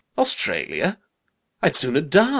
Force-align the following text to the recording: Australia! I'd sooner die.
Australia! 0.17 0.97
I'd 1.61 1.75
sooner 1.75 2.01
die. 2.01 2.29